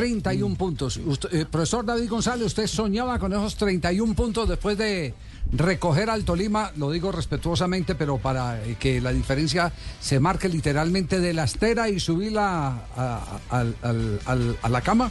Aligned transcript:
31 0.00 0.56
puntos. 0.56 0.98
Eh, 1.30 1.44
profesor 1.50 1.84
David 1.84 2.08
González, 2.08 2.46
¿usted 2.46 2.66
soñaba 2.66 3.18
con 3.18 3.34
esos 3.34 3.54
31 3.56 4.14
puntos 4.14 4.48
después 4.48 4.78
de 4.78 5.12
recoger 5.52 6.08
al 6.08 6.24
Tolima? 6.24 6.72
Lo 6.78 6.90
digo 6.90 7.12
respetuosamente, 7.12 7.94
pero 7.94 8.16
para 8.16 8.64
eh, 8.64 8.76
que 8.80 9.02
la 9.02 9.12
diferencia 9.12 9.70
se 10.00 10.18
marque 10.18 10.48
literalmente 10.48 11.20
de 11.20 11.34
la 11.34 11.44
estera 11.44 11.90
y 11.90 12.00
subirla 12.00 12.78
a, 12.96 14.68
la 14.70 14.80
cama. 14.80 15.10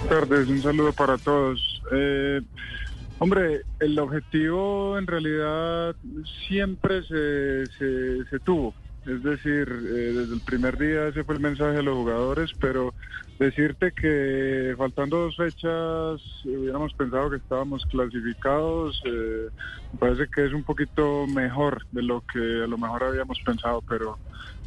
Buenas 0.00 0.28
tardes, 0.28 0.48
un 0.48 0.60
saludo 0.60 0.92
para 0.92 1.16
todos. 1.18 1.82
Eh, 1.92 2.40
hombre, 3.20 3.62
el 3.78 3.96
objetivo 4.00 4.98
en 4.98 5.06
realidad 5.06 5.94
siempre 6.48 7.04
se 7.04 8.40
tuvo 8.44 8.74
es 9.06 9.22
decir, 9.22 9.68
eh, 9.68 10.12
desde 10.14 10.34
el 10.34 10.40
primer 10.40 10.78
día 10.78 11.08
ese 11.08 11.24
fue 11.24 11.34
el 11.34 11.40
mensaje 11.40 11.76
de 11.76 11.82
los 11.82 11.96
jugadores, 11.96 12.50
pero 12.60 12.94
decirte 13.38 13.92
que 13.92 14.74
faltando 14.78 15.18
dos 15.18 15.36
fechas 15.36 16.20
hubiéramos 16.44 16.92
pensado 16.94 17.30
que 17.30 17.36
estábamos 17.36 17.84
clasificados, 17.86 19.02
eh, 19.06 19.48
parece 19.98 20.28
que 20.32 20.46
es 20.46 20.52
un 20.52 20.62
poquito 20.62 21.26
mejor 21.26 21.84
de 21.90 22.02
lo 22.02 22.22
que 22.32 22.38
a 22.38 22.66
lo 22.66 22.78
mejor 22.78 23.02
habíamos 23.02 23.40
pensado, 23.40 23.82
pero, 23.88 24.18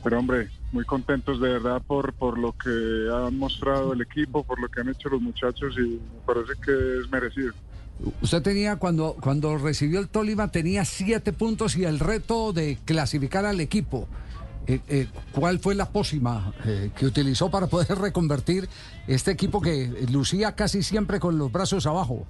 pero 0.03 0.20
hombre, 0.20 0.49
muy 0.73 0.84
contentos 0.84 1.40
de 1.40 1.54
verdad 1.54 1.81
por, 1.88 2.13
por 2.13 2.38
lo 2.38 2.52
que 2.52 3.09
han 3.09 3.38
mostrado 3.38 3.93
el 3.93 4.02
equipo, 4.02 4.43
por 4.43 4.59
lo 4.59 4.67
que 4.67 4.81
han 4.81 4.90
hecho 4.90 5.07
los 5.09 5.21
muchachos 5.21 5.76
y 5.77 5.99
me 5.99 6.21
parece 6.26 6.54
que 6.65 6.99
es 6.99 7.09
merecido. 7.09 7.54
Usted 8.21 8.41
tenía, 8.41 8.76
cuando, 8.76 9.15
cuando 9.21 9.57
recibió 9.57 10.02
el 10.02 10.09
Tolima, 10.09 10.52
tenía 10.52 10.84
siete 10.84 11.31
puntos 11.31 11.77
y 11.77 11.85
el 11.85 11.99
reto 11.99 12.52
de 12.52 12.77
clasificar 12.84 13.45
al 13.45 13.62
equipo. 13.62 14.07
Eh, 14.67 14.79
eh, 14.87 15.07
¿Cuál 15.31 15.59
fue 15.59 15.75
la 15.75 15.85
pócima 15.91 16.53
eh, 16.65 16.89
que 16.97 17.05
utilizó 17.05 17.51
para 17.51 17.67
poder 17.67 17.97
reconvertir 17.99 18.67
este 19.07 19.31
equipo 19.31 19.61
que 19.61 19.91
lucía 20.11 20.55
casi 20.55 20.81
siempre 20.81 21.19
con 21.19 21.37
los 21.37 21.51
brazos 21.51 21.85
abajo? 21.85 22.26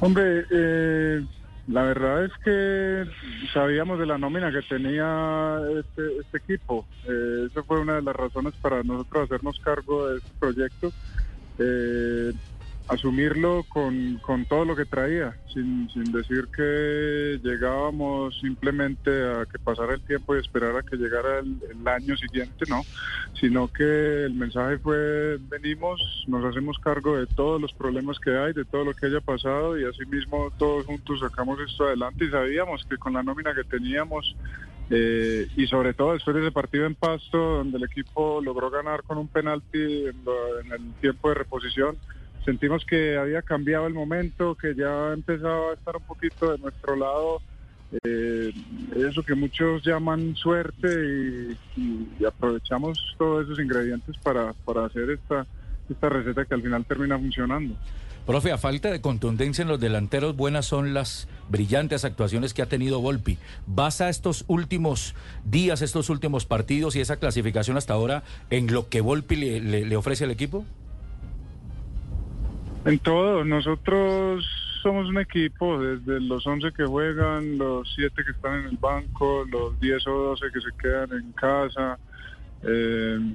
Hombre, 0.00 0.44
la 1.66 1.82
verdad 1.82 2.24
es 2.24 2.32
que 2.44 3.04
sabíamos 3.52 3.98
de 3.98 4.06
la 4.06 4.18
nómina 4.18 4.50
que 4.50 4.62
tenía 4.62 5.58
este, 5.78 6.18
este 6.20 6.38
equipo. 6.38 6.86
esa 7.50 7.62
fue 7.62 7.80
una 7.80 7.96
de 7.96 8.02
las 8.02 8.16
razones 8.16 8.54
para 8.62 8.82
nosotros 8.82 9.24
hacernos 9.24 9.58
cargo 9.60 10.08
de 10.08 10.18
este 10.18 10.30
proyecto 10.38 10.92
asumirlo 12.90 13.64
con, 13.68 14.18
con, 14.18 14.44
todo 14.46 14.64
lo 14.64 14.74
que 14.74 14.84
traía, 14.84 15.36
sin, 15.54 15.88
sin, 15.90 16.10
decir 16.10 16.48
que 16.54 17.38
llegábamos 17.42 18.38
simplemente 18.40 19.10
a 19.10 19.46
que 19.46 19.60
pasara 19.60 19.94
el 19.94 20.00
tiempo 20.00 20.34
y 20.34 20.40
esperar 20.40 20.76
a 20.76 20.82
que 20.82 20.96
llegara 20.96 21.38
el, 21.38 21.86
año 21.86 22.16
siguiente, 22.16 22.64
no, 22.68 22.82
sino 23.40 23.68
que 23.68 24.24
el 24.24 24.34
mensaje 24.34 24.78
fue 24.78 25.38
venimos, 25.48 26.00
nos 26.26 26.44
hacemos 26.44 26.78
cargo 26.78 27.16
de 27.16 27.26
todos 27.26 27.60
los 27.60 27.72
problemas 27.72 28.18
que 28.18 28.36
hay, 28.36 28.52
de 28.52 28.64
todo 28.64 28.84
lo 28.84 28.94
que 28.94 29.06
haya 29.06 29.20
pasado 29.20 29.78
y 29.78 29.84
asimismo 29.84 30.52
todos 30.58 30.86
juntos 30.86 31.20
sacamos 31.20 31.58
esto 31.60 31.84
adelante. 31.84 32.24
Y 32.24 32.30
sabíamos 32.30 32.84
que 32.84 32.96
con 32.96 33.12
la 33.12 33.22
nómina 33.22 33.54
que 33.54 33.64
teníamos 33.64 34.34
eh, 34.90 35.46
y 35.56 35.66
sobre 35.68 35.94
todo 35.94 36.14
después 36.14 36.34
de 36.34 36.42
ese 36.42 36.52
partido 36.52 36.86
en 36.86 36.96
Pasto, 36.96 37.38
donde 37.38 37.78
el 37.78 37.84
equipo 37.84 38.40
logró 38.42 38.70
ganar 38.70 39.04
con 39.04 39.18
un 39.18 39.28
penalti 39.28 39.78
en 39.78 40.72
el 40.72 40.92
tiempo 41.00 41.28
de 41.28 41.36
reposición, 41.36 41.96
sentimos 42.44 42.84
que 42.84 43.16
había 43.16 43.42
cambiado 43.42 43.86
el 43.86 43.94
momento, 43.94 44.54
que 44.54 44.74
ya 44.74 45.12
empezaba 45.12 45.70
a 45.70 45.74
estar 45.74 45.96
un 45.96 46.02
poquito 46.02 46.52
de 46.52 46.58
nuestro 46.58 46.96
lado 46.96 47.40
eh, 48.04 48.52
eso 48.96 49.22
que 49.24 49.34
muchos 49.34 49.82
llaman 49.84 50.36
suerte 50.36 51.56
y, 51.76 52.24
aprovechamos 52.24 52.98
todos 53.18 53.44
esos 53.44 53.58
ingredientes 53.58 54.16
para, 54.18 54.52
para 54.64 54.84
hacer 54.84 55.10
esta, 55.10 55.46
esta 55.88 56.08
receta 56.08 56.44
que 56.44 56.54
al 56.54 56.62
final 56.62 56.84
termina 56.84 57.18
funcionando. 57.18 57.74
Profe, 58.26 58.52
a 58.52 58.58
falta 58.58 58.92
de 58.92 59.00
contundencia 59.00 59.62
en 59.62 59.68
los 59.68 59.80
delanteros, 59.80 60.36
buenas 60.36 60.66
son 60.66 60.94
las 60.94 61.26
brillantes 61.48 62.04
actuaciones 62.04 62.54
que 62.54 62.62
ha 62.62 62.66
tenido 62.66 63.00
Volpi. 63.00 63.38
¿Basa 63.66 64.08
estos 64.08 64.44
últimos 64.46 65.16
días, 65.44 65.82
estos 65.82 66.10
últimos 66.10 66.46
partidos 66.46 66.94
y 66.94 67.00
esa 67.00 67.16
clasificación 67.16 67.76
hasta 67.76 67.94
ahora 67.94 68.22
en 68.50 68.72
lo 68.72 68.88
que 68.88 69.00
Volpi 69.00 69.36
le 69.36 69.96
ofrece 69.96 70.24
al 70.24 70.30
equipo? 70.30 70.64
En 72.84 72.98
todo, 72.98 73.44
nosotros 73.44 74.46
somos 74.82 75.08
un 75.08 75.18
equipo, 75.18 75.78
desde 75.78 76.20
los 76.20 76.46
11 76.46 76.72
que 76.72 76.84
juegan, 76.84 77.58
los 77.58 77.92
7 77.94 78.22
que 78.24 78.30
están 78.30 78.60
en 78.60 78.66
el 78.66 78.76
banco, 78.78 79.44
los 79.50 79.78
10 79.80 80.06
o 80.06 80.12
12 80.12 80.46
que 80.52 80.60
se 80.60 80.76
quedan 80.80 81.12
en 81.12 81.32
casa. 81.32 81.98
Eh, 82.62 83.34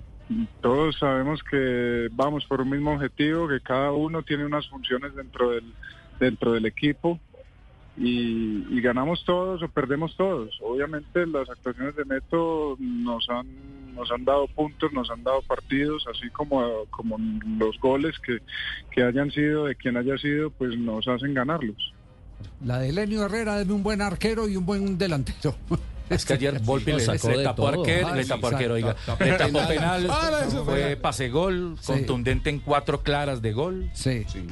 todos 0.62 0.98
sabemos 0.98 1.44
que 1.44 2.10
vamos 2.14 2.46
por 2.46 2.62
un 2.62 2.72
mismo 2.72 2.94
objetivo, 2.94 3.48
que 3.48 3.60
cada 3.60 3.92
uno 3.92 4.24
tiene 4.24 4.46
unas 4.46 4.68
funciones 4.68 5.14
dentro 5.16 5.52
del, 5.52 5.72
dentro 6.20 6.54
del 6.54 6.66
equipo 6.66 7.20
y, 7.98 8.82
ganamos 8.82 9.24
todos 9.26 9.62
o 9.64 9.68
perdemos 9.68 10.16
todos. 10.16 10.60
Obviamente 10.62 11.26
las 11.26 11.50
actuaciones 11.50 11.96
de 11.96 12.06
Neto 12.06 12.76
nos 12.80 13.30
han 13.30 13.48
nos 13.96 14.12
han 14.12 14.26
dado 14.26 14.48
puntos, 14.48 14.92
nos 14.94 15.10
han 15.10 15.24
dado 15.24 15.42
partidos, 15.42 16.06
así 16.14 16.30
como, 16.30 16.86
como 16.90 17.18
los 17.58 17.80
goles 17.80 18.16
que, 18.20 18.40
que 18.92 19.04
hayan 19.04 19.32
sido 19.32 19.66
de 19.66 19.76
quien 19.76 19.98
haya 19.98 20.18
sido, 20.18 20.52
pues 20.52 20.78
nos 20.78 21.08
hacen 21.08 21.34
ganarlos. 21.34 21.94
La 22.64 22.80
de 22.80 22.92
Lenio 22.92 23.26
Herrera 23.26 23.62
es 23.62 23.68
un 23.70 23.84
buen 23.84 24.02
arquero 24.02 24.48
y 24.48 24.58
un 24.58 24.66
buen 24.66 24.98
delantero. 24.98 25.56
Es 26.10 26.26
que 26.26 26.34
ayer 26.34 26.60
Volpi 26.64 26.92
le, 26.92 27.00
sacó 27.00 27.30
le, 27.30 27.44
tapó 27.44 27.68
arquero, 27.68 28.14
le 28.14 28.26
tapó 28.26 28.48
arquero, 28.48 28.74
oiga. 28.76 28.96
Le 29.20 29.32
tapó 29.34 29.68
penal, 29.68 30.08
ah, 30.10 30.44
fue 30.64 30.96
pase 30.98 31.30
gol, 31.30 31.78
contundente 31.86 32.50
en 32.50 32.60
cuatro 32.60 33.02
claras 33.02 33.42
de 33.42 33.54
gol. 33.54 33.90
Sí. 33.94 34.24
sí 34.28 34.46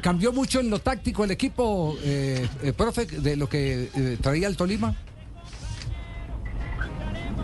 ¿Cambió 0.00 0.32
mucho 0.32 0.60
en 0.60 0.70
lo 0.70 0.78
táctico 0.78 1.24
el 1.24 1.30
equipo, 1.30 1.96
eh, 2.02 2.46
eh, 2.62 2.72
profe, 2.72 3.06
de 3.06 3.36
lo 3.36 3.48
que 3.48 3.88
eh, 3.94 4.18
traía 4.20 4.46
el 4.46 4.56
Tolima? 4.56 4.94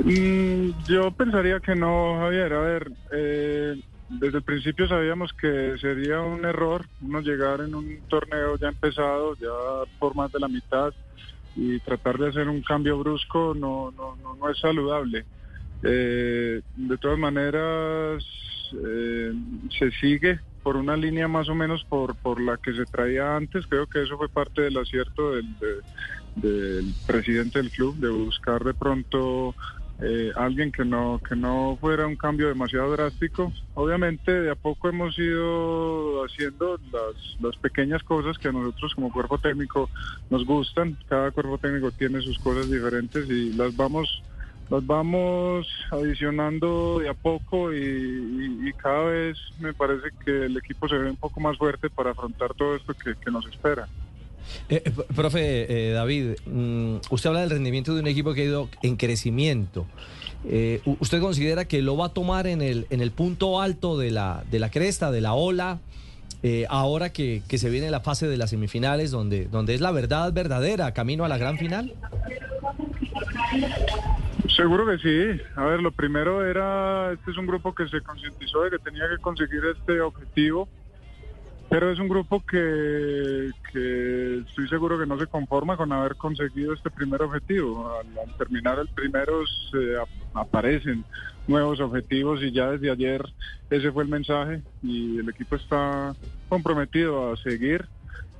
Mm, 0.06 0.70
yo 0.86 1.10
pensaría 1.10 1.58
que 1.58 1.74
no, 1.74 2.16
Javier. 2.20 2.52
A 2.52 2.60
ver, 2.60 2.92
desde 3.10 4.38
el 4.38 4.42
principio 4.44 4.86
sabíamos 4.86 5.32
que 5.32 5.76
sería 5.80 6.20
un 6.20 6.44
error 6.44 6.86
uno 7.02 7.20
llegar 7.20 7.60
en 7.60 7.74
un 7.74 8.02
torneo 8.08 8.56
ya 8.56 8.68
empezado, 8.68 9.34
ya 9.34 9.48
por 9.98 10.14
más 10.14 10.30
de 10.30 10.38
la 10.38 10.46
mitad, 10.46 10.94
y 11.56 11.80
tratar 11.80 12.18
de 12.18 12.28
hacer 12.28 12.48
un 12.48 12.62
cambio 12.62 12.98
brusco 12.98 13.52
no, 13.56 13.90
no, 13.96 14.14
no, 14.22 14.36
no 14.36 14.48
es 14.48 14.60
saludable. 14.60 15.24
de 15.82 16.62
todas 17.00 17.18
maneras, 17.18 18.22
se 18.70 19.90
sigue 20.00 20.38
por 20.62 20.76
una 20.76 20.96
línea 20.96 21.26
más 21.26 21.48
o 21.48 21.54
menos 21.54 21.84
por, 21.84 22.14
por 22.16 22.40
la 22.40 22.58
que 22.58 22.72
se 22.74 22.84
traía 22.86 23.36
antes. 23.36 23.66
Creo 23.66 23.88
que 23.88 24.02
eso 24.02 24.16
fue 24.16 24.28
parte 24.28 24.62
del 24.62 24.76
acierto 24.76 25.32
del, 25.32 25.46
del 26.36 26.94
presidente 27.06 27.58
del 27.58 27.70
club, 27.70 27.96
de 27.96 28.08
buscar 28.08 28.62
de 28.62 28.74
pronto 28.74 29.54
eh, 30.00 30.30
alguien 30.36 30.72
que 30.72 30.84
no 30.84 31.20
que 31.26 31.34
no 31.34 31.78
fuera 31.80 32.06
un 32.06 32.16
cambio 32.16 32.48
demasiado 32.48 32.92
drástico. 32.92 33.52
Obviamente 33.74 34.30
de 34.30 34.50
a 34.50 34.54
poco 34.54 34.88
hemos 34.88 35.18
ido 35.18 36.24
haciendo 36.24 36.78
las, 36.92 37.40
las 37.40 37.56
pequeñas 37.56 38.02
cosas 38.02 38.38
que 38.38 38.48
a 38.48 38.52
nosotros 38.52 38.94
como 38.94 39.12
cuerpo 39.12 39.38
técnico 39.38 39.88
nos 40.30 40.44
gustan. 40.44 40.96
Cada 41.08 41.30
cuerpo 41.30 41.58
técnico 41.58 41.90
tiene 41.90 42.20
sus 42.20 42.38
cosas 42.38 42.70
diferentes 42.70 43.28
y 43.30 43.52
las 43.54 43.74
vamos 43.76 44.22
nos 44.70 44.84
vamos 44.84 45.68
adicionando 45.90 46.98
de 46.98 47.08
a 47.08 47.14
poco 47.14 47.72
y, 47.72 48.72
cada 48.76 49.04
vez 49.04 49.38
me 49.58 49.72
parece 49.72 50.08
que 50.24 50.46
el 50.46 50.56
equipo 50.56 50.88
se 50.88 50.96
ve 50.96 51.08
un 51.08 51.16
poco 51.16 51.40
más 51.40 51.56
fuerte 51.56 51.88
para 51.88 52.10
afrontar 52.10 52.54
todo 52.54 52.76
esto 52.76 52.92
que, 52.94 53.30
nos 53.30 53.46
espera. 53.46 53.88
Eh, 54.68 54.82
eh, 54.84 54.92
profe 55.14 55.90
eh, 55.90 55.92
David, 55.92 56.36
mm, 56.46 56.96
usted 57.10 57.28
habla 57.28 57.40
del 57.40 57.50
rendimiento 57.50 57.94
de 57.94 58.00
un 58.00 58.06
equipo 58.06 58.34
que 58.34 58.42
ha 58.42 58.44
ido 58.44 58.68
en 58.82 58.96
crecimiento. 58.96 59.86
¿Usted 61.00 61.20
considera 61.20 61.64
que 61.64 61.82
lo 61.82 61.96
va 61.96 62.06
a 62.06 62.08
tomar 62.10 62.46
en 62.46 62.62
el, 62.62 62.86
en 62.90 63.00
el 63.00 63.10
punto 63.10 63.60
alto 63.60 63.98
de 63.98 64.12
la, 64.12 64.44
de 64.48 64.60
la 64.60 64.70
cresta, 64.70 65.10
de 65.10 65.20
la 65.20 65.34
ola? 65.34 65.80
ahora 66.68 67.12
que, 67.12 67.42
que, 67.48 67.58
se 67.58 67.68
viene 67.70 67.90
la 67.90 67.98
fase 67.98 68.28
de 68.28 68.36
las 68.36 68.50
semifinales, 68.50 69.10
donde, 69.10 69.46
donde 69.46 69.74
es 69.74 69.80
la 69.80 69.90
verdad 69.90 70.32
verdadera, 70.32 70.94
camino 70.94 71.24
a 71.24 71.28
la 71.28 71.38
gran 71.38 71.58
final? 71.58 71.92
Seguro 74.54 74.86
que 74.86 74.98
sí. 74.98 75.42
A 75.56 75.64
ver, 75.64 75.80
lo 75.80 75.90
primero 75.90 76.44
era, 76.44 77.12
este 77.12 77.30
es 77.30 77.36
un 77.36 77.46
grupo 77.46 77.74
que 77.74 77.88
se 77.88 78.00
concientizó 78.00 78.62
de 78.62 78.70
que 78.70 78.78
tenía 78.78 79.08
que 79.08 79.20
conseguir 79.20 79.60
este 79.76 80.00
objetivo, 80.00 80.68
pero 81.68 81.90
es 81.90 81.98
un 81.98 82.08
grupo 82.08 82.40
que, 82.40 83.50
estoy 84.48 84.68
seguro 84.68 84.98
que 84.98 85.06
no 85.06 85.18
se 85.18 85.26
conforma 85.26 85.76
con 85.76 85.92
haber 85.92 86.16
conseguido 86.16 86.72
este 86.72 86.90
primer 86.90 87.22
objetivo. 87.22 87.92
Al, 87.98 88.36
terminar 88.36 88.78
el 88.78 88.88
primero 88.88 89.42
se 89.70 89.96
aparecen 90.34 91.04
nuevos 91.48 91.80
objetivos 91.80 92.42
y 92.42 92.52
ya 92.52 92.70
desde 92.72 92.90
ayer 92.90 93.22
ese 93.70 93.90
fue 93.92 94.04
el 94.04 94.08
mensaje 94.08 94.62
y 94.82 95.18
el 95.18 95.28
equipo 95.28 95.56
está 95.56 96.14
comprometido 96.48 97.32
a 97.32 97.36
seguir 97.36 97.86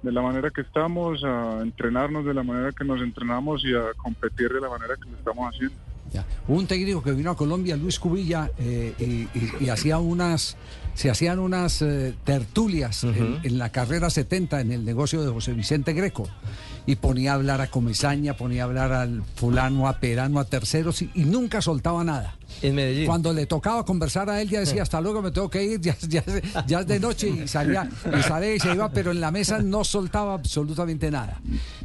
de 0.03 0.13
la 0.13 0.23
manera 0.23 0.51
que 0.51 0.61
estamos, 0.61 1.25
a 1.25 1.61
entrenarnos 1.63 2.25
de 2.25 2.35
la 2.35 2.45
manera 2.45 2.71
que 2.73 2.85
nos 2.85 3.01
entrenamos 3.01 3.65
y 3.65 3.75
a 3.75 3.93
competir 3.97 4.53
de 4.53 4.61
la 4.61 4.69
manera 4.69 4.95
que 4.97 5.11
lo 5.11 5.17
estamos 5.17 5.53
haciendo. 5.53 5.77
Ya. 6.13 6.25
Hubo 6.49 6.59
un 6.59 6.67
técnico 6.67 7.03
que 7.03 7.13
vino 7.13 7.31
a 7.31 7.37
Colombia, 7.37 7.77
Luis 7.77 7.99
Cubilla, 7.99 8.51
eh, 8.59 8.95
y, 8.99 9.05
y- 9.39 9.53
y 9.61 9.69
hacía 9.69 9.99
unas, 9.99 10.57
se 10.95 11.11
hacían 11.11 11.39
unas 11.39 11.83
eh, 11.83 12.15
tertulias 12.25 13.03
en, 13.05 13.39
en 13.43 13.59
la 13.59 13.71
carrera 13.71 14.09
70 14.09 14.61
en 14.61 14.73
el 14.73 14.85
negocio 14.85 15.23
de 15.25 15.31
José 15.33 15.53
Vicente 15.53 15.93
Greco. 15.93 16.29
Y 16.87 16.97
ponía 16.97 17.33
a 17.33 17.35
hablar 17.35 17.61
a 17.61 17.67
Comesaña, 17.67 18.37
ponía 18.37 18.63
a 18.63 18.67
hablar 18.67 18.93
al 18.93 19.25
fulano, 19.35 19.89
a 19.89 19.99
Perano, 19.99 20.39
a 20.39 20.45
terceros, 20.45 21.03
y, 21.03 21.11
y 21.15 21.25
nunca 21.25 21.61
soltaba 21.61 22.05
nada. 22.05 22.37
En 22.63 22.75
Medellín. 22.75 23.07
Cuando 23.07 23.33
le 23.33 23.47
tocaba 23.47 23.85
conversar 23.85 24.29
a 24.31 24.41
él, 24.41 24.49
ya 24.49 24.61
decía, 24.61 24.83
hasta 24.83 25.01
luego, 25.01 25.21
me 25.23 25.31
tengo 25.31 25.49
que 25.51 25.63
ir, 25.63 25.81
ya, 25.83 25.97
ya- 26.09 26.25
ya 26.67 26.81
es 26.81 26.87
de 26.87 26.99
noche 27.01 27.29
y 27.29 27.49
salía, 27.49 27.89
y 28.19 28.23
salía 28.23 28.55
y 28.55 28.61
se 28.61 28.73
iba, 28.75 28.89
pero 28.91 29.11
en 29.11 29.21
la 29.21 29.31
mesa 29.31 29.59
no 29.61 29.85
soltaba 29.85 30.35
absolutamente 30.35 31.11
nada. 31.11 31.41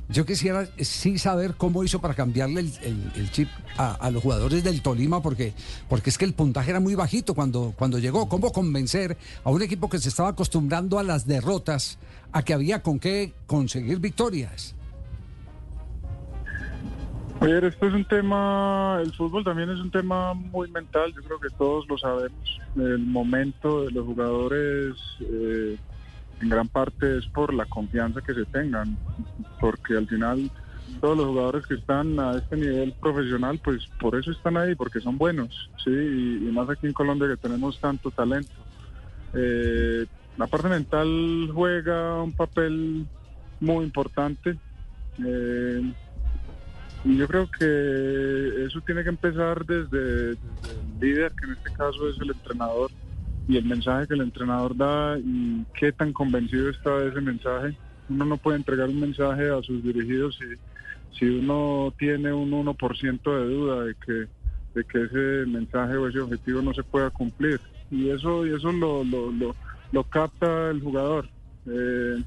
Yo 0.10 0.26
quisiera 0.26 0.68
eh, 0.78 0.86
sí 0.86 1.18
saber 1.18 1.56
cómo 1.56 1.84
hizo 1.84 2.00
para 2.00 2.14
cambiarle 2.14 2.62
el, 2.62 2.74
el- 2.84 3.12
el 3.16 3.32
chip 3.32 3.50
a, 3.78 3.94
a 3.96 4.12
los 4.12 4.24
jugadores 4.24 4.64
del 4.64 4.82
Tolima, 4.82 5.22
porque, 5.22 5.54
porque 5.90 6.10
es 6.10 6.18
que 6.18 6.26
el 6.26 6.34
puntaje 6.34 6.72
era 6.72 6.80
muy 6.80 6.96
bajito 6.96 7.34
cuando, 7.34 7.74
cuando 7.78 8.00
llegó. 8.00 8.28
¿Cómo 8.30 8.52
convencer 8.52 9.18
a 9.44 9.50
un 9.50 9.62
equipo 9.62 9.90
que 9.90 10.00
se 10.00 10.10
estaba 10.10 10.30
acostumbrando 10.30 11.00
a 11.00 11.04
las 11.04 11.26
derrotas, 11.28 11.98
a 12.32 12.44
que 12.44 12.54
había 12.54 12.82
con 12.82 13.00
qué 13.00 13.34
conseguir 13.48 14.00
victorias? 14.00 14.76
Oye, 17.42 17.68
esto 17.68 17.88
es 17.88 17.94
un 17.96 18.06
tema, 18.06 19.00
el 19.02 19.12
fútbol 19.14 19.44
también 19.44 19.72
es 19.72 19.80
un 19.80 19.90
tema 19.90 20.36
muy 20.36 20.70
mental, 20.70 21.12
yo 21.12 21.24
creo 21.24 21.40
que 21.40 21.50
todos 21.50 21.90
lo 21.90 21.98
sabemos. 21.98 22.60
El 22.76 23.00
momento 23.00 23.86
de 23.86 23.90
los 23.90 24.06
jugadores 24.06 24.94
eh, 25.22 25.76
en 26.40 26.50
gran 26.50 26.68
parte 26.68 27.18
es 27.18 27.26
por 27.26 27.52
la 27.52 27.66
confianza 27.66 28.22
que 28.22 28.36
se 28.36 28.46
tengan, 28.46 28.96
porque 29.60 29.98
al 29.98 30.08
final 30.08 30.52
todos 31.00 31.18
los 31.18 31.26
jugadores 31.26 31.66
que 31.66 31.74
están 31.74 32.20
a 32.20 32.38
este 32.38 32.58
nivel 32.58 32.94
profesional, 33.02 33.60
pues 33.64 33.88
por 34.00 34.16
eso 34.16 34.30
están 34.30 34.56
ahí, 34.58 34.76
porque 34.76 35.00
son 35.00 35.18
buenos, 35.18 35.72
sí, 35.84 35.90
y, 35.90 36.48
y 36.48 36.52
más 36.52 36.70
aquí 36.70 36.86
en 36.86 36.94
Colombia 36.94 37.28
que 37.28 37.38
tenemos 37.38 37.80
tanto 37.80 38.12
talento. 38.12 38.54
Eh, 39.34 40.06
la 40.38 40.46
parte 40.46 40.70
mental 40.70 41.50
juega 41.52 42.22
un 42.22 42.34
papel 42.34 43.08
muy 43.60 43.84
importante. 43.84 44.60
Eh, 45.26 45.92
yo 47.04 47.28
creo 47.28 47.50
que 47.50 48.66
eso 48.66 48.82
tiene 48.82 49.04
que 49.04 49.10
empezar 49.10 49.66
desde, 49.66 50.30
desde 50.30 50.38
el 50.72 51.00
líder, 51.00 51.32
que 51.34 51.46
en 51.46 51.52
este 51.54 51.74
caso 51.74 52.10
es 52.10 52.20
el 52.20 52.32
entrenador, 52.32 52.92
y 53.48 53.58
el 53.58 53.66
mensaje 53.66 54.08
que 54.08 54.14
el 54.14 54.22
entrenador 54.22 54.76
da 54.78 55.18
y 55.20 55.66
qué 55.74 55.92
tan 55.92 56.14
convencido 56.14 56.70
está 56.70 57.00
de 57.00 57.10
ese 57.10 57.22
mensaje. 57.22 57.76
Uno 58.10 58.26
no 58.26 58.38
puede 58.38 58.58
entregar 58.58 58.90
un 58.90 59.00
mensaje 59.00 59.50
a 59.50 59.62
sus 59.62 59.84
dirigidos 59.84 60.38
si, 60.38 61.18
si 61.18 61.26
uno 61.26 61.94
tiene 61.98 62.32
un 62.32 62.52
1% 62.52 63.22
de 63.24 63.54
duda 63.54 63.84
de 63.86 63.96
que, 63.96 64.28
de 64.76 64.84
que 64.86 65.04
ese 65.04 65.50
mensaje 65.50 65.98
o 65.98 66.08
ese 66.08 66.20
objetivo 66.20 66.62
no 66.62 66.74
se 66.74 66.84
pueda 66.84 67.10
cumplir. 67.10 67.60
Y 67.90 68.10
eso, 68.10 68.46
y 68.46 68.54
eso 68.54 68.72
lo, 68.72 69.04
lo, 69.04 69.32
lo, 69.32 69.56
lo 69.92 70.04
capta 70.04 70.70
el 70.70 70.82
jugador. 70.82 71.28
Eh, 71.66 72.24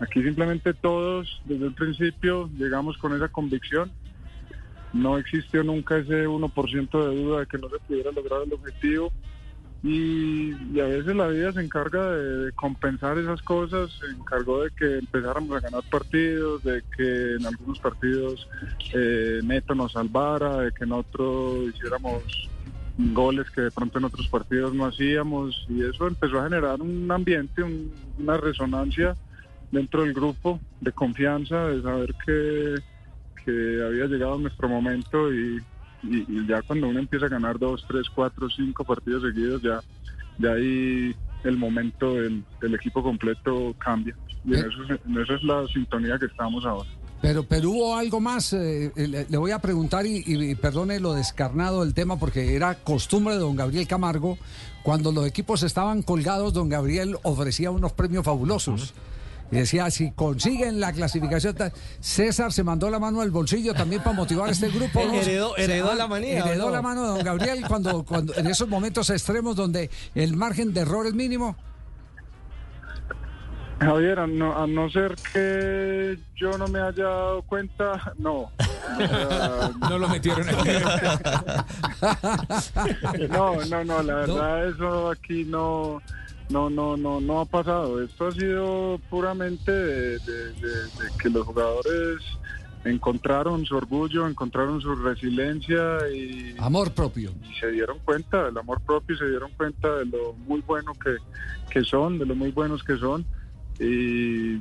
Aquí 0.00 0.22
simplemente 0.22 0.74
todos 0.74 1.40
desde 1.46 1.66
el 1.66 1.74
principio 1.74 2.50
llegamos 2.58 2.98
con 2.98 3.14
esa 3.14 3.28
convicción. 3.28 3.90
No 4.92 5.18
existió 5.18 5.62
nunca 5.64 5.96
ese 5.98 6.26
1% 6.28 7.08
de 7.08 7.22
duda 7.22 7.40
de 7.40 7.46
que 7.46 7.58
no 7.58 7.68
se 7.68 7.78
pudiera 7.86 8.12
lograr 8.12 8.42
el 8.46 8.52
objetivo. 8.52 9.12
Y, 9.82 10.52
a 10.80 10.84
veces 10.84 11.14
la 11.14 11.28
vida 11.28 11.52
se 11.52 11.60
encarga 11.60 12.10
de, 12.10 12.36
de 12.46 12.52
compensar 12.52 13.18
esas 13.18 13.40
cosas, 13.42 13.90
se 14.00 14.06
encargó 14.18 14.64
de 14.64 14.70
que 14.70 14.98
empezáramos 14.98 15.56
a 15.56 15.60
ganar 15.60 15.82
partidos, 15.90 16.62
de 16.64 16.82
que 16.96 17.34
en 17.36 17.46
algunos 17.46 17.78
partidos 17.78 18.48
eh, 18.94 19.40
Neto 19.44 19.74
nos 19.74 19.92
salvara, 19.92 20.58
de 20.58 20.72
que 20.72 20.84
en 20.84 20.92
otros 20.92 21.68
hiciéramos 21.74 22.22
goles 22.98 23.48
que 23.50 23.60
de 23.60 23.70
pronto 23.70 23.98
en 23.98 24.06
otros 24.06 24.26
partidos 24.28 24.72
no 24.74 24.86
hacíamos 24.86 25.66
y 25.68 25.82
eso 25.84 26.08
empezó 26.08 26.40
a 26.40 26.44
generar 26.44 26.80
un 26.80 27.08
ambiente, 27.12 27.62
un- 27.62 27.92
una 28.18 28.38
resonancia 28.38 29.14
dentro 29.76 30.02
del 30.02 30.12
grupo 30.14 30.58
de 30.80 30.92
confianza, 30.92 31.66
de 31.66 31.82
saber 31.82 32.14
que, 32.24 32.74
que 33.44 33.82
había 33.86 34.06
llegado 34.06 34.38
nuestro 34.38 34.68
momento 34.68 35.32
y, 35.32 35.58
y- 36.02 36.24
y 36.28 36.46
ya 36.48 36.62
cuando 36.62 36.88
uno 36.88 36.98
empieza 37.00 37.26
a 37.26 37.28
ganar 37.28 37.58
dos, 37.58 37.84
tres, 37.86 38.06
cuatro, 38.14 38.48
cinco 38.50 38.84
partidos 38.84 39.22
seguidos, 39.22 39.60
ya, 39.62 39.80
ya 40.38 40.52
ahí 40.52 41.14
el 41.44 41.56
momento 41.56 42.14
del, 42.14 42.42
del 42.60 42.74
equipo 42.74 43.02
completo 43.02 43.74
cambia. 43.78 44.14
Y 44.44 44.54
en 44.54 44.64
Eh. 44.64 44.68
eso, 44.70 44.94
es- 44.94 45.00
en 45.06 45.18
eso 45.22 45.34
es 45.34 45.42
la 45.42 45.66
sintonía 45.72 46.18
que 46.18 46.26
estamos 46.26 46.64
ahora. 46.64 46.88
Pero, 47.22 47.42
pero 47.44 47.70
hubo 47.70 47.96
algo 47.96 48.20
más, 48.20 48.52
eh, 48.52 48.92
eh, 48.94 49.08
le, 49.08 49.26
le 49.28 49.36
voy 49.38 49.50
a 49.50 49.58
preguntar 49.58 50.04
y, 50.06 50.22
y 50.26 50.54
perdone 50.54 51.00
lo 51.00 51.14
descarnado 51.14 51.82
del 51.82 51.94
tema 51.94 52.18
porque 52.18 52.54
era 52.54 52.74
costumbre 52.76 53.34
de 53.34 53.40
don 53.40 53.56
Gabriel 53.56 53.86
Camargo, 53.88 54.38
cuando 54.82 55.10
los 55.12 55.26
equipos 55.26 55.62
estaban 55.62 56.02
colgados, 56.02 56.52
don 56.52 56.68
Gabriel 56.68 57.16
ofrecía 57.22 57.70
unos 57.70 57.92
premios 57.92 58.24
fabulosos. 58.24 58.92
Y 59.50 59.56
decía, 59.56 59.88
si 59.90 60.10
consiguen 60.10 60.80
la 60.80 60.92
clasificación, 60.92 61.54
César 62.00 62.52
se 62.52 62.64
mandó 62.64 62.90
la 62.90 62.98
mano 62.98 63.20
al 63.20 63.30
bolsillo 63.30 63.74
también 63.74 64.02
para 64.02 64.16
motivar 64.16 64.48
a 64.48 64.52
este 64.52 64.68
grupo. 64.70 65.00
¿no? 65.04 65.12
Heredó- 65.14 65.54
heredó 65.56 65.86
Se- 65.86 65.92
ah, 65.92 65.96
la 65.96 66.08
manía, 66.08 66.44
¿o 66.44 66.48
Heredó 66.48 66.66
no? 66.66 66.70
la 66.72 66.82
mano 66.82 67.02
de 67.02 67.08
don 67.08 67.22
Gabriel 67.24 67.64
cuando, 67.68 68.02
cuando 68.04 68.34
en 68.34 68.46
esos 68.48 68.68
momentos 68.68 69.08
extremos 69.10 69.54
donde 69.54 69.88
el 70.16 70.36
margen 70.36 70.72
de 70.74 70.80
error 70.80 71.06
es 71.06 71.14
mínimo. 71.14 71.56
Javier, 73.78 74.18
a 74.20 74.26
no, 74.26 74.56
a 74.56 74.66
no 74.66 74.88
ser 74.88 75.14
que 75.34 76.18
yo 76.34 76.56
no 76.56 76.66
me 76.66 76.80
haya 76.80 77.04
dado 77.04 77.42
cuenta, 77.42 78.14
no. 78.18 78.34
O 78.34 78.50
sea, 78.96 79.70
No 79.90 79.98
lo 79.98 80.08
metieron 80.08 80.48
aquí. 80.48 80.70
No, 83.30 83.64
no, 83.66 83.84
no, 83.84 84.02
la 84.02 84.14
verdad 84.14 84.68
eso 84.68 85.10
aquí 85.10 85.44
no, 85.44 86.00
no, 86.48 86.70
no, 86.70 86.96
no, 86.96 87.20
no 87.20 87.40
ha 87.40 87.44
pasado. 87.44 88.02
Esto 88.02 88.28
ha 88.28 88.32
sido 88.34 89.00
puramente 89.10 89.70
de, 89.72 90.18
de- 90.18 90.52
de- 90.54 90.84
de 90.84 91.10
que 91.20 91.28
los 91.30 91.44
jugadores 91.46 92.22
encontraron 92.84 93.64
su 93.66 93.76
orgullo, 93.76 94.28
encontraron 94.28 94.80
su 94.80 94.94
resiliencia 94.94 96.08
y, 96.14 96.54
Amor 96.60 96.92
propio. 96.92 97.32
y 97.42 97.52
se 97.58 97.72
dieron 97.72 97.98
cuenta 98.04 98.44
del 98.44 98.56
amor 98.58 98.80
propio, 98.86 99.16
se 99.16 99.28
dieron 99.28 99.50
cuenta 99.56 99.96
de 99.96 100.04
lo 100.06 100.34
muy 100.34 100.62
bueno 100.64 100.92
que, 101.02 101.16
que 101.68 101.82
son, 101.84 102.18
de 102.18 102.26
lo 102.26 102.36
muy 102.36 102.52
buenos 102.52 102.84
que 102.84 102.96
son. 102.96 103.26
Y, 103.80 104.54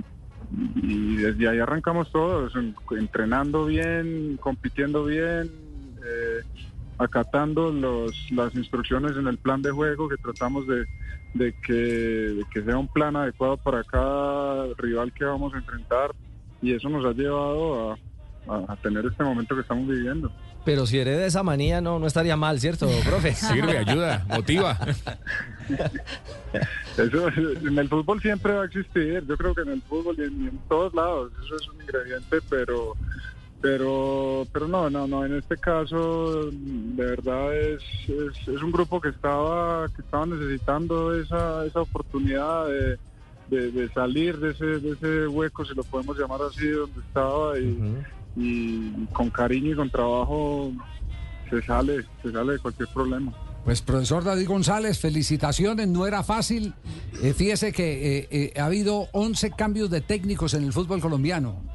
y 0.82 1.16
desde 1.18 1.48
ahí 1.48 1.60
arrancamos 1.60 2.12
todos, 2.12 2.56
en- 2.56 2.76
entrenando 2.98 3.66
bien, 3.66 4.38
compitiendo 4.42 5.06
bien, 5.06 5.52
eh, 6.04 6.42
acatando 6.98 7.72
los, 7.72 8.16
las 8.32 8.54
instrucciones 8.56 9.16
en 9.18 9.28
el 9.28 9.38
plan 9.38 9.62
de 9.62 9.72
juego 9.72 10.08
que 10.10 10.18
tratamos 10.18 10.66
de, 10.68 10.86
de 11.34 11.54
que, 11.66 11.74
de 11.74 12.44
que 12.54 12.64
sea 12.64 12.78
un 12.78 12.88
plan 12.88 13.16
adecuado 13.16 13.58
para 13.58 13.84
cada 13.84 14.68
rival 14.78 15.12
que 15.14 15.26
vamos 15.26 15.54
a 15.54 15.58
enfrentar 15.58 16.12
y 16.62 16.74
eso 16.74 16.88
nos 16.90 17.06
ha 17.06 17.12
llevado 17.12 17.92
a, 17.92 17.98
a- 18.48 18.66
a 18.74 18.76
tener 18.78 19.06
este 19.06 19.24
momento 19.24 19.56
que 19.56 19.62
estamos 19.62 19.88
viviendo. 19.88 20.32
Pero 20.64 20.88
si 20.88 20.98
hereda 20.98 21.26
esa 21.28 21.44
manía, 21.44 21.80
no, 21.80 22.00
no 22.00 22.08
estaría 22.08 22.36
mal, 22.36 22.60
¿cierto, 22.60 22.88
profe? 23.06 23.34
Sirve, 23.36 23.78
ayuda, 23.78 24.26
motiva. 24.30 24.78
Eso 26.98 27.28
en 27.30 27.78
el 27.78 27.90
fútbol 27.90 28.22
siempre 28.22 28.54
va 28.54 28.64
a 28.64 28.66
existir. 28.66 29.24
Yo 29.28 29.36
creo 29.38 29.54
que 29.54 29.62
en 29.62 29.70
el 29.70 29.82
fútbol 29.84 30.16
y 30.18 30.24
en, 30.24 30.44
y 30.44 30.48
en 30.48 30.58
todos 30.70 30.94
lados 30.94 31.32
eso 31.44 31.56
es 31.56 31.68
un 31.68 31.82
ingrediente, 31.82 32.38
pero 32.50 32.96
pero 33.66 34.46
pero 34.54 34.68
no 34.68 34.92
no 34.92 35.08
no 35.08 35.26
en 35.26 35.38
este 35.38 35.58
caso 35.58 36.52
de 36.52 37.04
verdad 37.04 37.56
es, 37.58 37.82
es, 38.08 38.48
es 38.48 38.62
un 38.62 38.72
grupo 38.72 39.02
que 39.02 39.10
estaba 39.10 39.88
que 39.88 40.04
estaba 40.04 40.28
necesitando 40.28 41.20
esa 41.20 41.66
esa 41.66 41.82
oportunidad 41.82 42.68
de, 42.68 43.00
de, 43.50 43.72
de 43.72 43.90
salir 43.90 44.38
de 44.38 44.52
ese 44.52 44.66
de 44.66 44.92
ese 44.92 45.28
hueco 45.28 45.66
si 45.66 45.74
lo 45.74 45.84
podemos 45.84 46.16
llamar 46.16 46.42
así 46.44 46.68
donde 46.68 47.00
estaba 47.00 47.58
y 48.38 49.08
con 49.12 49.32
cariño 49.32 49.72
y 49.72 49.76
con 49.76 49.90
trabajo 49.90 50.72
se 51.50 51.60
sale 51.64 52.06
se 52.22 52.32
sale 52.32 52.54
de 52.54 52.60
cualquier 52.60 52.90
problema. 52.90 53.34
Pues 53.64 53.82
profesor 53.82 54.24
David 54.24 54.48
González, 54.48 55.00
felicitaciones, 55.00 55.88
no 55.88 56.06
era 56.06 56.22
fácil. 56.22 56.76
Eh, 57.24 57.34
fíjese 57.34 57.74
que 57.74 58.20
eh, 58.20 58.28
eh, 58.30 58.60
ha 58.60 58.66
habido 58.66 59.08
11 59.12 59.50
cambios 59.58 59.90
de 59.90 60.02
técnicos 60.02 60.54
en 60.54 60.66
el 60.66 60.72
fútbol 60.72 61.02
colombiano 61.02 61.75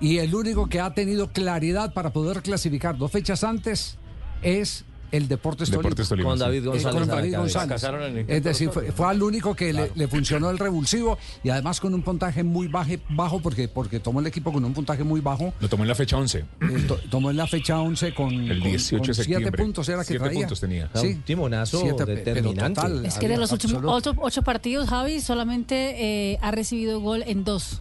y 0.00 0.18
el 0.18 0.34
único 0.34 0.68
que 0.68 0.80
ha 0.80 0.94
tenido 0.94 1.28
claridad 1.32 1.92
para 1.92 2.10
poder 2.12 2.42
clasificar 2.42 2.96
dos 2.96 3.10
fechas 3.10 3.44
antes 3.44 3.98
es 4.42 4.84
el 5.12 5.26
Deportes 5.26 5.68
Tolima. 5.68 5.82
Deportes 5.82 6.08
Tolima. 6.08 6.30
Con. 6.30 6.38
David 6.38 6.58
Eh, 6.62 6.66
González. 6.68 6.98
con 7.00 7.88
David 7.88 8.24
Es 8.28 8.44
decir, 8.44 8.70
fue, 8.70 8.92
al 9.08 9.20
único 9.24 9.56
que 9.56 9.72
le, 9.72 9.90
le 9.96 10.06
funcionó 10.06 10.50
el 10.50 10.58
revulsivo 10.58 11.18
y 11.42 11.50
además 11.50 11.80
con 11.80 11.94
un 11.94 12.02
puntaje 12.02 12.44
muy 12.44 12.68
baje, 12.68 13.00
bajo 13.08 13.40
porque, 13.40 13.66
porque 13.66 13.98
tomó 13.98 14.20
el 14.20 14.28
equipo 14.28 14.52
con 14.52 14.64
un 14.64 14.72
puntaje 14.72 15.02
muy 15.02 15.20
bajo. 15.20 15.52
Lo 15.58 15.68
tomó 15.68 15.82
en 15.82 15.88
la 15.88 15.96
fecha 15.96 16.16
11. 16.16 16.38
Eh, 16.38 16.44
to- 16.86 17.00
tomó 17.10 17.32
en 17.32 17.36
la 17.38 17.48
fecha 17.48 17.80
11 17.80 18.14
con, 18.14 18.32
El 18.32 18.60
con- 18.60 18.68
18 18.70 18.90
de 18.90 18.98
con 18.98 19.04
siete 19.04 19.14
septiembre. 19.14 19.62
puntos 19.64 19.88
era 19.88 19.98
que 19.98 20.04
Siete 20.04 20.24
traía. 20.24 20.38
puntos 20.40 20.60
tenía. 20.60 20.90
Un 20.94 21.22
timonazo 21.22 21.80
Siete, 21.80 22.04
determinante. 22.06 22.80
total, 22.80 23.04
Es 23.04 23.18
que 23.18 23.26
de 23.28 23.36
los 23.36 23.50
ocho, 23.52 24.14
ocho 24.20 24.42
partidos, 24.42 24.88
Javi 24.88 25.20
solamente 25.20 25.96
eh, 26.34 26.38
ha 26.40 26.52
recibido 26.52 27.00
gol 27.00 27.24
en 27.26 27.42
dos. 27.42 27.80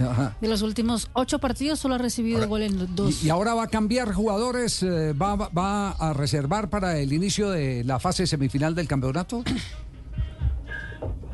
Ajá. 0.00 0.36
De 0.40 0.48
los 0.48 0.62
últimos 0.62 1.10
ocho 1.12 1.38
partidos 1.38 1.78
solo 1.78 1.94
ha 1.96 1.98
recibido 1.98 2.46
gol 2.48 2.62
en 2.62 2.94
dos. 2.94 3.22
Y, 3.22 3.26
y 3.26 3.30
ahora 3.30 3.54
va 3.54 3.64
a 3.64 3.68
cambiar 3.68 4.12
jugadores, 4.12 4.82
eh, 4.82 5.12
va 5.12 5.90
a 5.90 6.12
reservar 6.12 6.70
para 6.70 6.98
el 6.98 7.12
inicio 7.12 7.50
de 7.50 7.84
la 7.84 7.98
fase 7.98 8.26
semifinal 8.26 8.74
del 8.74 8.88
campeonato. 8.88 9.42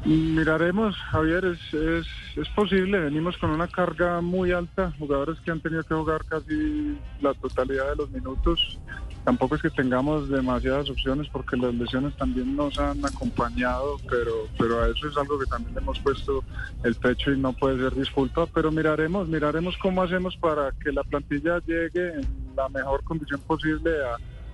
Miraremos, 0.04 0.94
Javier, 1.10 1.44
es, 1.46 1.72
es, 1.72 2.06
es 2.36 2.48
posible, 2.50 3.00
venimos 3.00 3.38
con 3.38 3.50
una 3.50 3.66
carga 3.68 4.20
muy 4.20 4.52
alta, 4.52 4.92
jugadores 4.98 5.40
que 5.40 5.50
han 5.50 5.60
tenido 5.60 5.82
que 5.82 5.94
jugar 5.94 6.22
casi 6.26 7.00
la 7.22 7.32
totalidad 7.32 7.88
de 7.90 7.96
los 7.96 8.10
minutos. 8.10 8.78
Tampoco 9.24 9.54
es 9.54 9.62
que 9.62 9.70
tengamos 9.70 10.28
demasiadas 10.28 10.90
opciones 10.90 11.26
porque 11.30 11.56
las 11.56 11.74
lesiones 11.74 12.14
también 12.16 12.54
nos 12.54 12.78
han 12.78 13.02
acompañado, 13.06 13.98
pero, 14.10 14.32
pero 14.58 14.82
a 14.82 14.88
eso 14.88 15.08
es 15.08 15.16
algo 15.16 15.38
que 15.38 15.46
también 15.46 15.72
le 15.74 15.80
hemos 15.80 15.98
puesto 16.00 16.44
el 16.82 16.94
pecho 16.96 17.32
y 17.32 17.38
no 17.38 17.54
puede 17.54 17.78
ser 17.78 17.94
disculpa, 17.94 18.46
pero 18.52 18.70
miraremos, 18.70 19.26
miraremos 19.28 19.74
cómo 19.78 20.02
hacemos 20.02 20.36
para 20.36 20.70
que 20.72 20.92
la 20.92 21.02
plantilla 21.04 21.60
llegue 21.64 22.10
en 22.12 22.52
la 22.54 22.68
mejor 22.68 23.02
condición 23.04 23.40
posible 23.40 23.90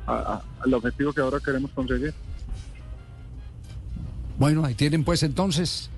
a- 0.07 0.13
a- 0.13 0.43
al 0.61 0.75
objetivo 0.75 1.13
que 1.13 1.21
ahora 1.23 1.41
queremos 1.45 1.73
conseguir. 1.73 2.15
Bueno, 4.41 4.65
ahí 4.65 4.75
tienen 4.75 5.05
pues 5.05 5.23
entonces 5.23 5.89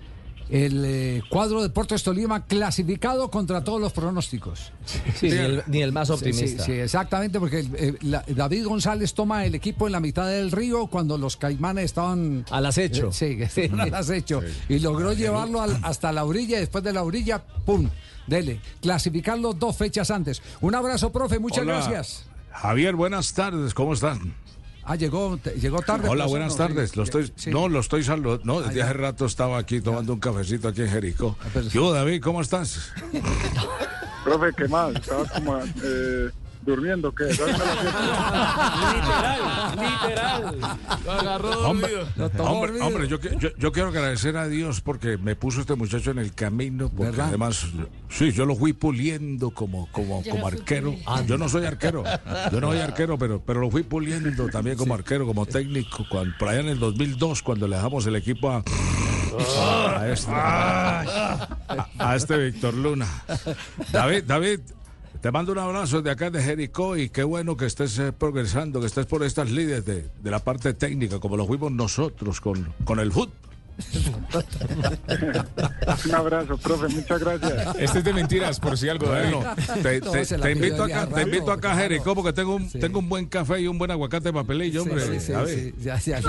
el 0.51 0.85
eh, 0.85 1.23
cuadro 1.31 1.63
de 1.63 1.69
Deportes 1.69 2.03
Tolima 2.03 2.45
clasificado 2.45 3.31
contra 3.31 3.65
todos 3.65 3.81
los 3.81 3.93
pronósticos. 3.93 4.71
Sí, 5.15 5.31
ni, 5.31 5.37
el, 5.37 5.63
ni 5.69 5.81
el 5.81 5.93
más 5.93 6.11
optimista. 6.11 6.63
Sí, 6.65 6.73
sí, 6.73 6.79
exactamente, 6.79 7.39
porque 7.41 7.61
eh, 7.75 7.95
la- 8.03 8.23
David 8.27 8.67
González 8.67 9.15
toma 9.15 9.47
el 9.47 9.55
equipo 9.55 9.87
en 9.87 9.93
la 9.93 10.01
mitad 10.01 10.27
del 10.27 10.51
río 10.51 10.89
cuando 10.89 11.17
los 11.17 11.39
caimanes 11.39 11.85
estaban 11.87 12.45
Al 12.51 12.67
acecho. 12.67 13.09
Eh, 13.09 13.13
sí, 13.13 13.39
estaban 13.41 13.81
al 13.81 13.95
acecho. 13.95 14.43
Y 14.69 14.81
logró 14.81 15.15
llevarlo 15.15 15.63
al- 15.63 15.79
hasta 15.83 16.13
la 16.13 16.25
orilla 16.25 16.59
y 16.59 16.61
después 16.61 16.85
de 16.85 16.93
la 16.93 17.03
orilla, 17.05 17.43
¡pum! 17.65 17.89
Dele. 18.27 18.61
Clasificarlo 18.83 19.53
dos 19.55 19.77
fechas 19.77 20.11
antes. 20.11 20.43
Un 20.61 20.75
abrazo, 20.75 21.11
profe, 21.13 21.39
muchas 21.39 21.61
Hola. 21.63 21.75
gracias. 21.77 22.25
Javier, 22.51 22.95
buenas 22.95 23.33
tardes, 23.33 23.73
¿cómo 23.73 23.95
están? 23.95 24.35
Ah, 24.85 24.97
llegó, 24.97 25.39
llegó 25.61 25.81
tarde. 25.83 26.09
Hola, 26.09 26.25
profesor, 26.25 26.29
buenas 26.31 26.53
no, 26.53 26.57
tardes. 26.59 26.91
sí, 26.91 26.97
Lo 26.97 27.03
estoy, 27.05 27.33
sí. 27.37 27.51
No, 27.51 27.69
lo 27.69 27.81
estoy 27.81 28.03
saludando. 28.03 28.45
No, 28.45 28.61
desde 28.61 28.83
hace 28.83 28.93
rato 28.95 29.27
estaba 29.27 29.59
aquí 29.59 29.81
tomando 29.81 30.13
un 30.13 30.21
cafecito 30.21 30.69
aquí 30.69 30.83
en 30.83 30.89
Jericó. 30.89 31.37
Ah. 31.41 31.61
Yo, 31.71 31.93
David, 31.93 32.21
¿cómo 32.21 32.41
estás? 32.41 32.91
Profe, 34.25 34.51
¿qué 34.57 34.69
más? 34.69 34.95
Estabas 34.97 35.31
como 35.33 35.59
eh, 35.59 36.31
durmiendo, 36.65 37.13
¿qué? 37.15 37.25
¿Dónde 37.35 37.53
me 37.53 37.59
la 37.59 37.65
siento? 37.73 37.99
Literal, 38.93 39.41
literal. 40.03 40.59
Lo 41.05 41.13
agarró 41.13 41.69
Hombre. 41.69 41.93
Lo 42.17 42.27
hombre, 42.87 43.09
yo, 43.09 43.21
que- 43.21 43.37
yo, 43.39 43.49
yo 43.57 43.73
quiero 43.73 43.89
agradecer 43.89 44.37
a 44.37 44.47
Dios 44.49 44.81
porque 44.81 45.19
me 45.19 45.35
puso 45.37 45.61
este 45.61 45.75
muchacho 45.75 46.11
en 46.11 46.19
el 46.19 46.35
camino, 46.35 46.89
porque 46.89 47.11
¿Verdad? 47.13 47.29
además, 47.29 47.67
sí, 48.09 48.33
yo 48.33 48.47
lo 48.47 48.55
fui 48.57 48.73
puliendo 48.73 49.51
como, 49.51 49.89
como, 49.93 50.23
Yo 50.23 50.31
como 50.31 50.47
arquero. 50.47 50.95
Ah, 51.07 51.23
yo 51.27 51.37
no 51.39 51.49
soy 51.49 51.65
arquero, 51.67 52.05
yo 52.51 52.61
no 52.61 52.69
soy 52.69 52.79
arquero, 52.81 53.19
pero, 53.19 53.41
pero 53.45 53.61
lo 53.61 53.71
fui 53.71 53.83
puliendo 53.83 54.49
también 54.49 54.77
como 54.77 54.95
arquero, 54.95 55.27
como 55.27 55.47
técnico, 55.47 56.05
cuando, 56.11 56.35
por 56.39 56.49
allá 56.49 56.61
en 56.61 56.69
el 56.69 56.79
2002, 56.79 57.43
cuando 57.43 57.67
le 57.69 57.77
dejamos 57.77 58.07
el 58.07 58.17
equipo 58.17 58.51
a, 58.51 58.63
a 59.99 60.09
este, 60.09 60.31
a, 60.33 61.89
a 61.99 62.17
este 62.17 62.37
Víctor 62.37 62.75
Luna. 62.75 63.07
David, 63.93 64.25
David. 64.27 64.61
Te 65.21 65.31
mando 65.31 65.53
un 65.53 65.59
abrazo 65.59 65.99
desde 65.99 66.11
acá 66.11 66.31
de 66.31 66.43
Jericó 66.43 66.97
y 66.97 67.09
qué 67.09 67.23
bueno 67.23 67.57
que 67.57 67.67
estés 67.67 67.99
eh, 67.99 68.13
progresando, 68.13 68.81
que 68.81 68.87
estés 68.87 69.07
por 69.07 69.23
estas 69.23 69.51
líderes 69.51 69.85
de, 69.85 70.09
de 70.21 70.31
la 70.31 70.41
parte 70.41 70.75
técnica, 70.75 71.21
como 71.21 71.37
lo 71.37 71.47
fuimos 71.47 71.71
nosotros 71.71 72.41
con, 72.41 72.73
con 72.85 72.99
el 72.99 73.13
fútbol. 73.13 73.33
Un 76.07 76.15
abrazo, 76.15 76.57
profe, 76.59 76.89
muchas 76.89 77.21
gracias. 77.21 77.77
Este 77.79 77.99
es 77.99 78.05
de 78.05 78.13
mentiras, 78.13 78.61
por 78.61 78.77
si 78.79 78.89
algo. 78.89 79.07
Bueno, 79.07 79.43
te, 79.83 80.01
te- 80.01 80.25
te 80.39 80.51
invito 80.53 80.85
acá, 80.85 81.07
te 81.07 81.23
invito 81.23 81.53
acá 81.53 81.73
a. 81.73 81.77
Jericó 81.77 82.15
porque 82.15 82.33
tengo 82.33 82.55
un, 82.57 82.71
Sí. 82.71 82.79
tengo 82.79 82.99
un 83.01 83.09
buen 83.09 83.27
café 83.27 83.61
y 83.61 83.67
un 83.67 83.79
buen 83.79 83.91
aguacate 83.91 84.29
de 84.29 84.33
papelillo, 84.33 84.83
hombre. 84.83 85.19
Sí, 85.21 85.27
sí, 85.27 85.33
David. 85.33 85.55
sí, 85.55 85.75
ya, 85.83 85.99
ya. 85.99 86.21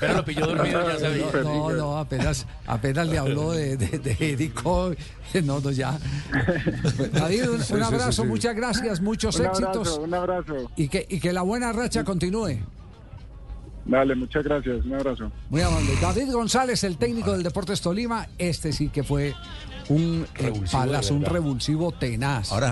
Pero 0.00 0.14
lo 0.14 0.24
pilló 0.24 0.46
dormido, 0.46 0.88
ya 0.88 0.98
sabía. 0.98 1.26
No, 1.42 1.70
no, 1.70 1.98
apenas, 1.98 2.46
apenas 2.66 3.06
le 3.08 3.18
habló 3.18 3.52
de, 3.52 3.76
de, 3.76 3.98
de 3.98 4.14
Jericó. 4.14 4.92
No, 5.44 5.60
no, 5.60 5.70
ya. 5.70 5.98
David, 7.12 7.48
un, 7.50 7.82
abrazo, 7.82 8.12
sí, 8.12 8.22
sí. 8.22 8.28
muchas 8.28 8.54
gracias, 8.54 9.00
muchos 9.00 9.36
Un 9.38 9.46
éxitos. 9.46 9.76
abrazo, 9.76 10.00
un 10.02 10.14
abrazo. 10.14 10.70
Y 10.76 10.88
que, 10.88 11.06
y 11.08 11.20
que 11.20 11.32
la 11.32 11.42
buena 11.42 11.72
racha 11.72 12.04
continúe. 12.04 12.58
Dale, 13.84 14.14
muchas 14.14 14.44
gracias, 14.44 14.84
un 14.84 14.94
abrazo. 14.94 15.30
Muy 15.50 15.60
amable. 15.60 15.92
David 16.00 16.32
González, 16.32 16.84
el 16.84 16.96
técnico 16.98 17.32
del 17.32 17.42
Deportes 17.42 17.80
Tolima, 17.80 18.28
este 18.38 18.72
sí 18.72 18.88
que 18.88 19.02
fue 19.02 19.34
un 19.88 20.26
eh, 20.38 20.52
palazo, 20.70 21.14
un 21.14 21.24
revulsivo 21.24 21.92
tenaz. 21.92 22.52
Ahora, 22.52 22.70